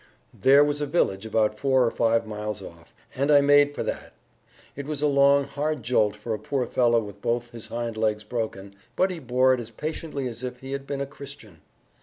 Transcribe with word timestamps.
There 0.33 0.63
was 0.63 0.81
a 0.81 0.87
village 0.87 1.27
about 1.27 1.59
four 1.59 1.85
or 1.85 1.91
five 1.91 2.25
miles 2.25 2.59
off, 2.63 2.91
and 3.13 3.29
I 3.29 3.39
made 3.39 3.75
for 3.75 3.83
that. 3.83 4.13
It 4.75 4.87
was 4.87 5.03
a 5.03 5.07
long, 5.07 5.43
hard 5.43 5.83
jolt 5.83 6.15
for 6.15 6.33
a 6.33 6.39
poor 6.39 6.65
fellow 6.65 6.99
with 6.99 7.21
both 7.21 7.51
his 7.51 7.67
hindlegs 7.67 8.23
broken, 8.23 8.73
but 8.95 9.11
he 9.11 9.19
bore 9.19 9.53
it 9.53 9.59
as 9.59 9.69
patiently 9.69 10.27
as 10.27 10.43
if 10.43 10.61
he 10.61 10.71
had 10.71 10.87
been 10.87 11.01
a 11.01 11.05
Christian. 11.05 11.61